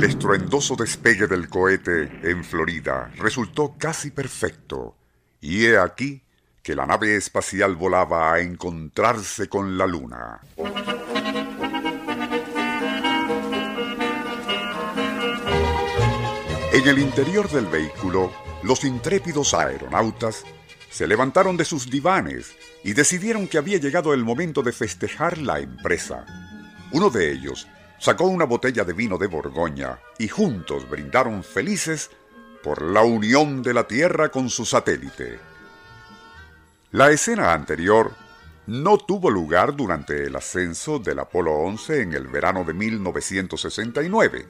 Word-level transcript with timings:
El 0.00 0.06
estruendoso 0.08 0.76
despegue 0.76 1.26
del 1.26 1.50
cohete 1.50 2.10
en 2.22 2.42
Florida 2.42 3.12
resultó 3.18 3.74
casi 3.76 4.10
perfecto, 4.10 4.96
y 5.42 5.66
he 5.66 5.76
aquí 5.76 6.22
que 6.62 6.74
la 6.74 6.86
nave 6.86 7.16
espacial 7.16 7.76
volaba 7.76 8.32
a 8.32 8.40
encontrarse 8.40 9.50
con 9.50 9.76
la 9.76 9.86
Luna. 9.86 10.40
En 16.72 16.88
el 16.88 16.98
interior 16.98 17.50
del 17.50 17.66
vehículo, 17.66 18.32
los 18.62 18.84
intrépidos 18.84 19.52
aeronautas 19.52 20.44
se 20.88 21.06
levantaron 21.06 21.58
de 21.58 21.66
sus 21.66 21.90
divanes 21.90 22.56
y 22.82 22.94
decidieron 22.94 23.46
que 23.46 23.58
había 23.58 23.76
llegado 23.76 24.14
el 24.14 24.24
momento 24.24 24.62
de 24.62 24.72
festejar 24.72 25.36
la 25.36 25.60
empresa. 25.60 26.24
Uno 26.90 27.10
de 27.10 27.32
ellos 27.32 27.68
sacó 28.00 28.24
una 28.24 28.46
botella 28.46 28.82
de 28.82 28.94
vino 28.94 29.18
de 29.18 29.26
Borgoña 29.26 29.98
y 30.18 30.26
juntos 30.26 30.88
brindaron 30.88 31.44
felices 31.44 32.10
por 32.62 32.82
la 32.82 33.02
unión 33.02 33.62
de 33.62 33.74
la 33.74 33.86
Tierra 33.86 34.30
con 34.30 34.48
su 34.48 34.64
satélite. 34.64 35.38
La 36.92 37.10
escena 37.10 37.52
anterior 37.52 38.12
no 38.66 38.96
tuvo 38.98 39.30
lugar 39.30 39.76
durante 39.76 40.24
el 40.24 40.34
ascenso 40.34 40.98
del 40.98 41.18
Apolo 41.18 41.52
11 41.52 42.02
en 42.02 42.14
el 42.14 42.26
verano 42.26 42.64
de 42.64 42.72
1969, 42.72 44.48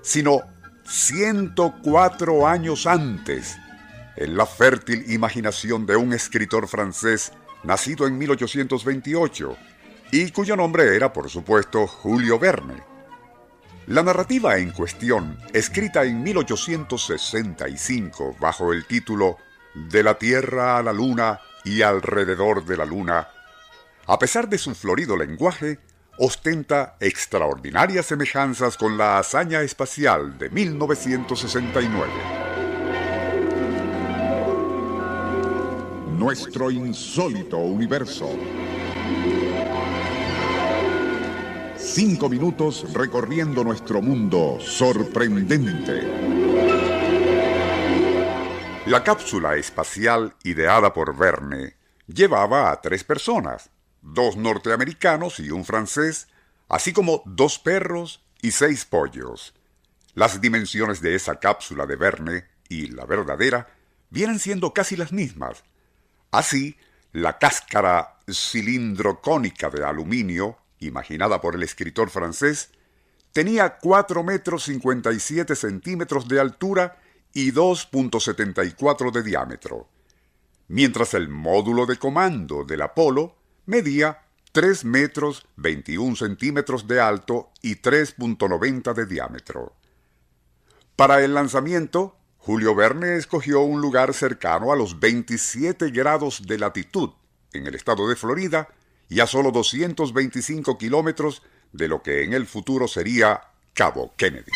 sino 0.00 0.40
104 0.84 2.46
años 2.46 2.86
antes, 2.86 3.56
en 4.16 4.36
la 4.36 4.46
fértil 4.46 5.10
imaginación 5.10 5.84
de 5.84 5.96
un 5.96 6.12
escritor 6.12 6.68
francés 6.68 7.32
nacido 7.64 8.06
en 8.06 8.18
1828 8.18 9.56
y 10.10 10.30
cuyo 10.30 10.56
nombre 10.56 10.96
era, 10.96 11.12
por 11.12 11.28
supuesto, 11.28 11.86
Julio 11.86 12.38
Verne. 12.38 12.82
La 13.86 14.02
narrativa 14.02 14.56
en 14.58 14.70
cuestión, 14.70 15.38
escrita 15.52 16.04
en 16.04 16.22
1865 16.22 18.36
bajo 18.38 18.72
el 18.72 18.86
título 18.86 19.36
De 19.74 20.02
la 20.02 20.18
Tierra 20.18 20.78
a 20.78 20.82
la 20.82 20.92
Luna 20.92 21.40
y 21.64 21.82
alrededor 21.82 22.64
de 22.64 22.76
la 22.76 22.84
Luna, 22.84 23.28
a 24.06 24.18
pesar 24.18 24.48
de 24.48 24.58
su 24.58 24.74
florido 24.74 25.16
lenguaje, 25.16 25.78
ostenta 26.18 26.96
extraordinarias 26.98 28.06
semejanzas 28.06 28.76
con 28.76 28.98
la 28.98 29.18
hazaña 29.18 29.62
espacial 29.62 30.36
de 30.38 30.50
1969. 30.50 32.12
Nuestro 36.16 36.70
insólito 36.70 37.58
universo. 37.58 38.28
Cinco 41.90 42.28
minutos 42.28 42.92
recorriendo 42.92 43.64
nuestro 43.64 44.02
mundo 44.02 44.58
sorprendente. 44.60 46.02
La 48.86 49.02
cápsula 49.02 49.56
espacial 49.56 50.34
ideada 50.44 50.92
por 50.92 51.16
Verne 51.16 51.76
llevaba 52.06 52.70
a 52.70 52.82
tres 52.82 53.04
personas, 53.04 53.70
dos 54.02 54.36
norteamericanos 54.36 55.40
y 55.40 55.50
un 55.50 55.64
francés, 55.64 56.28
así 56.68 56.92
como 56.92 57.22
dos 57.24 57.58
perros 57.58 58.22
y 58.42 58.50
seis 58.50 58.84
pollos. 58.84 59.54
Las 60.14 60.42
dimensiones 60.42 61.00
de 61.00 61.14
esa 61.14 61.40
cápsula 61.40 61.86
de 61.86 61.96
Verne 61.96 62.44
y 62.68 62.88
la 62.88 63.06
verdadera 63.06 63.66
vienen 64.10 64.38
siendo 64.38 64.74
casi 64.74 64.94
las 64.94 65.10
mismas. 65.10 65.64
Así, 66.30 66.76
la 67.12 67.38
cáscara 67.38 68.18
cilindrocónica 68.30 69.70
de 69.70 69.84
aluminio 69.84 70.57
imaginada 70.80 71.40
por 71.40 71.54
el 71.54 71.62
escritor 71.62 72.10
francés, 72.10 72.70
tenía 73.32 73.78
4 73.78 74.22
metros 74.22 74.64
57 74.64 75.54
centímetros 75.54 76.28
de 76.28 76.40
altura 76.40 76.98
y 77.32 77.52
2.74 77.52 79.12
de 79.12 79.22
diámetro, 79.22 79.88
mientras 80.68 81.14
el 81.14 81.28
módulo 81.28 81.86
de 81.86 81.96
comando 81.96 82.64
del 82.64 82.82
Apolo 82.82 83.36
medía 83.66 84.22
3 84.52 84.84
metros 84.86 85.46
21 85.56 86.16
centímetros 86.16 86.88
de 86.88 87.00
alto 87.00 87.50
y 87.62 87.76
3.90 87.76 88.94
de 88.94 89.06
diámetro. 89.06 89.74
Para 90.96 91.22
el 91.22 91.34
lanzamiento, 91.34 92.16
Julio 92.38 92.74
Verne 92.74 93.16
escogió 93.16 93.60
un 93.60 93.80
lugar 93.80 94.14
cercano 94.14 94.72
a 94.72 94.76
los 94.76 94.98
27 94.98 95.90
grados 95.90 96.46
de 96.46 96.58
latitud 96.58 97.10
en 97.52 97.66
el 97.66 97.74
estado 97.74 98.08
de 98.08 98.16
Florida 98.16 98.68
y 99.08 99.20
a 99.20 99.26
solo 99.26 99.50
225 99.50 100.78
kilómetros 100.78 101.42
de 101.72 101.88
lo 101.88 102.02
que 102.02 102.24
en 102.24 102.32
el 102.32 102.46
futuro 102.46 102.88
sería 102.88 103.42
Cabo 103.74 104.14
Kennedy. 104.16 104.52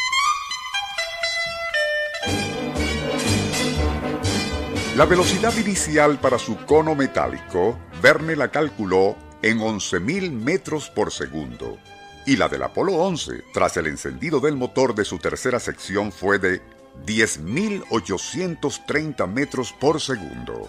La 4.97 5.05
velocidad 5.07 5.57
inicial 5.57 6.21
para 6.21 6.39
su 6.39 6.57
cono 6.67 6.95
metálico, 6.95 7.79
Verne 8.03 8.37
la 8.37 8.51
calculó 8.51 9.17
en 9.41 9.59
11.000 9.59 10.31
metros 10.33 10.91
por 10.91 11.11
segundo, 11.13 11.79
y 12.27 12.37
la 12.37 12.49
del 12.49 12.63
Apolo 12.63 12.97
11, 12.97 13.43
tras 13.55 13.79
el 13.79 13.87
encendido 13.87 14.41
del 14.41 14.57
motor 14.57 14.95
de 14.95 15.07
su 15.07 15.19
tercera 15.19 15.59
sección, 15.61 16.13
fue 16.13 16.39
de 16.39 16.61
10.830 17.07 19.27
metros 19.27 19.73
por 19.73 19.99
segundo. 20.01 20.69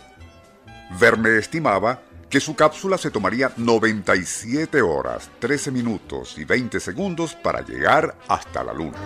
Verne 0.99 1.37
estimaba 1.37 2.01
que 2.33 2.39
su 2.39 2.55
cápsula 2.55 2.97
se 2.97 3.11
tomaría 3.11 3.53
97 3.57 4.81
horas, 4.81 5.29
13 5.37 5.69
minutos 5.69 6.35
y 6.39 6.45
20 6.45 6.79
segundos 6.79 7.35
para 7.35 7.63
llegar 7.63 8.15
hasta 8.27 8.63
la 8.63 8.73
Luna. 8.73 8.97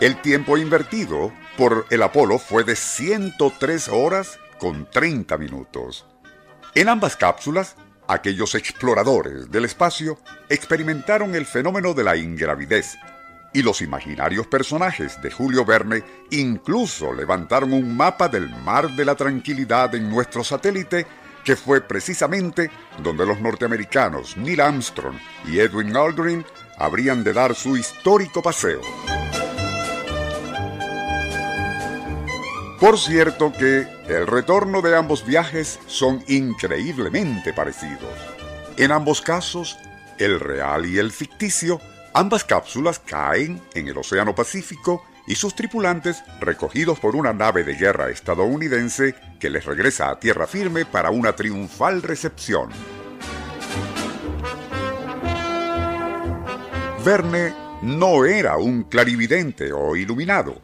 El 0.00 0.22
tiempo 0.22 0.56
invertido 0.56 1.34
por 1.58 1.84
el 1.90 2.02
Apolo 2.02 2.38
fue 2.38 2.64
de 2.64 2.74
103 2.74 3.88
horas 3.88 4.38
con 4.58 4.88
30 4.90 5.36
minutos. 5.36 6.06
En 6.74 6.88
ambas 6.88 7.14
cápsulas, 7.14 7.76
aquellos 8.08 8.54
exploradores 8.54 9.50
del 9.50 9.66
espacio 9.66 10.18
experimentaron 10.48 11.34
el 11.34 11.44
fenómeno 11.44 11.92
de 11.92 12.04
la 12.04 12.16
ingravidez, 12.16 12.96
y 13.52 13.62
los 13.62 13.82
imaginarios 13.82 14.46
personajes 14.46 15.20
de 15.22 15.30
Julio 15.30 15.64
Verne 15.64 16.04
incluso 16.30 17.12
levantaron 17.12 17.72
un 17.72 17.96
mapa 17.96 18.28
del 18.28 18.48
mar 18.48 18.90
de 18.90 19.04
la 19.04 19.14
tranquilidad 19.14 19.94
en 19.94 20.08
nuestro 20.08 20.44
satélite 20.44 21.06
que 21.44 21.56
fue 21.56 21.80
precisamente 21.80 22.70
donde 23.02 23.26
los 23.26 23.40
norteamericanos 23.40 24.36
Neil 24.36 24.60
Armstrong 24.60 25.16
y 25.46 25.58
Edwin 25.58 25.96
Aldrin 25.96 26.44
habrían 26.78 27.24
de 27.24 27.32
dar 27.32 27.54
su 27.54 27.76
histórico 27.76 28.42
paseo. 28.42 28.80
Por 32.78 32.98
cierto 32.98 33.52
que 33.52 33.86
el 34.08 34.26
retorno 34.26 34.80
de 34.80 34.96
ambos 34.96 35.26
viajes 35.26 35.78
son 35.86 36.24
increíblemente 36.28 37.52
parecidos. 37.52 38.14
En 38.78 38.90
ambos 38.90 39.20
casos, 39.20 39.76
el 40.18 40.40
real 40.40 40.86
y 40.86 40.98
el 40.98 41.12
ficticio 41.12 41.80
Ambas 42.12 42.42
cápsulas 42.42 42.98
caen 42.98 43.62
en 43.74 43.86
el 43.86 43.96
Océano 43.96 44.34
Pacífico 44.34 45.04
y 45.28 45.36
sus 45.36 45.54
tripulantes, 45.54 46.24
recogidos 46.40 46.98
por 46.98 47.14
una 47.14 47.32
nave 47.32 47.62
de 47.62 47.74
guerra 47.74 48.10
estadounidense 48.10 49.14
que 49.38 49.48
les 49.48 49.64
regresa 49.64 50.10
a 50.10 50.18
tierra 50.18 50.48
firme 50.48 50.84
para 50.84 51.10
una 51.10 51.36
triunfal 51.36 52.02
recepción. 52.02 52.70
Verne 57.04 57.54
no 57.82 58.24
era 58.24 58.56
un 58.56 58.82
clarividente 58.82 59.72
o 59.72 59.94
iluminado, 59.94 60.60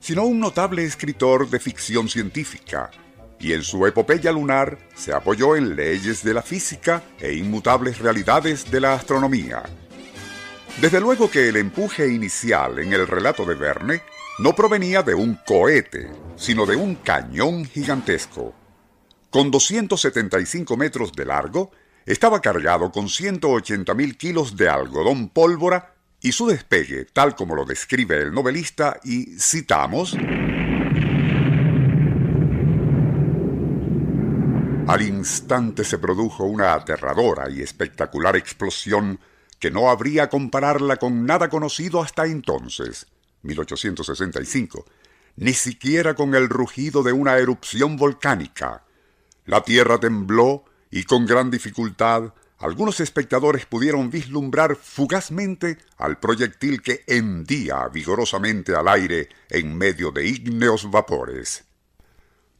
sino 0.00 0.24
un 0.24 0.40
notable 0.40 0.84
escritor 0.84 1.48
de 1.48 1.60
ficción 1.60 2.08
científica, 2.08 2.90
y 3.38 3.52
en 3.52 3.62
su 3.62 3.86
epopeya 3.86 4.32
lunar 4.32 4.78
se 4.96 5.12
apoyó 5.12 5.54
en 5.54 5.76
leyes 5.76 6.24
de 6.24 6.34
la 6.34 6.42
física 6.42 7.04
e 7.20 7.34
inmutables 7.34 8.00
realidades 8.00 8.68
de 8.68 8.80
la 8.80 8.94
astronomía. 8.94 9.62
Desde 10.80 11.00
luego 11.00 11.28
que 11.28 11.48
el 11.48 11.56
empuje 11.56 12.06
inicial 12.08 12.78
en 12.78 12.92
el 12.92 13.04
relato 13.08 13.44
de 13.44 13.56
Verne 13.56 14.00
no 14.38 14.54
provenía 14.54 15.02
de 15.02 15.12
un 15.12 15.36
cohete, 15.44 16.08
sino 16.36 16.66
de 16.66 16.76
un 16.76 16.94
cañón 16.94 17.64
gigantesco. 17.64 18.54
Con 19.28 19.50
275 19.50 20.76
metros 20.76 21.10
de 21.12 21.24
largo, 21.24 21.72
estaba 22.06 22.40
cargado 22.40 22.92
con 22.92 23.06
180.000 23.06 24.16
kilos 24.16 24.56
de 24.56 24.68
algodón 24.68 25.30
pólvora 25.30 25.96
y 26.20 26.30
su 26.30 26.46
despegue, 26.46 27.06
tal 27.06 27.34
como 27.34 27.56
lo 27.56 27.64
describe 27.64 28.22
el 28.22 28.32
novelista, 28.32 29.00
y 29.02 29.36
citamos, 29.36 30.16
Al 34.86 35.02
instante 35.02 35.84
se 35.84 35.98
produjo 35.98 36.44
una 36.44 36.72
aterradora 36.72 37.50
y 37.50 37.60
espectacular 37.62 38.36
explosión 38.36 39.18
que 39.58 39.70
no 39.70 39.90
habría 39.90 40.28
compararla 40.28 40.96
con 40.96 41.26
nada 41.26 41.48
conocido 41.48 42.02
hasta 42.02 42.26
entonces, 42.26 43.06
1865, 43.42 44.84
ni 45.36 45.52
siquiera 45.52 46.14
con 46.14 46.34
el 46.34 46.48
rugido 46.48 47.02
de 47.02 47.12
una 47.12 47.38
erupción 47.38 47.96
volcánica. 47.96 48.84
La 49.44 49.62
tierra 49.62 49.98
tembló 49.98 50.64
y 50.90 51.04
con 51.04 51.26
gran 51.26 51.50
dificultad 51.50 52.32
algunos 52.58 52.98
espectadores 52.98 53.66
pudieron 53.66 54.10
vislumbrar 54.10 54.74
fugazmente 54.74 55.78
al 55.96 56.18
proyectil 56.18 56.82
que 56.82 57.04
hendía 57.06 57.86
vigorosamente 57.88 58.74
al 58.74 58.88
aire 58.88 59.28
en 59.48 59.76
medio 59.76 60.10
de 60.10 60.26
ígneos 60.26 60.90
vapores. 60.90 61.64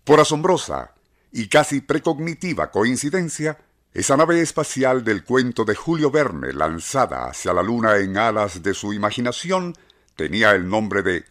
Por 0.04 0.20
asombrosa 0.20 0.94
y 1.32 1.48
casi 1.48 1.80
precognitiva 1.80 2.70
coincidencia, 2.70 3.58
esa 3.94 4.16
nave 4.16 4.40
espacial 4.42 5.02
del 5.02 5.24
cuento 5.24 5.64
de 5.64 5.74
Julio 5.74 6.10
Verne 6.10 6.52
lanzada 6.52 7.26
hacia 7.26 7.52
la 7.52 7.62
luna 7.62 7.96
en 7.96 8.18
alas 8.18 8.62
de 8.62 8.74
su 8.74 8.92
imaginación 8.92 9.74
tenía 10.14 10.50
el 10.52 10.68
nombre 10.68 11.02
de 11.02 11.24